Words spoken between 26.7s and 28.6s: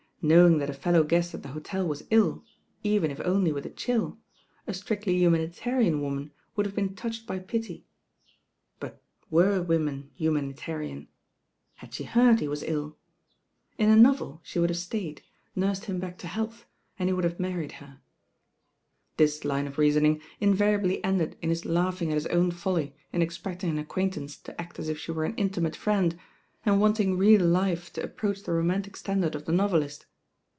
wanting real life to approach the